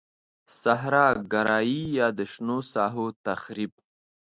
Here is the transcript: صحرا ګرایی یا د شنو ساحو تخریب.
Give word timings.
صحرا 0.61 1.07
ګرایی 1.31 1.81
یا 1.97 2.07
د 2.17 2.19
شنو 2.31 2.57
ساحو 2.73 3.05
تخریب. 3.25 3.71